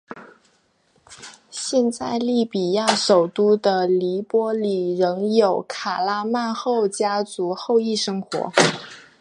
[1.51, 8.51] 现在利比亚首都的黎波里仍有卡拉曼里家族后裔生活。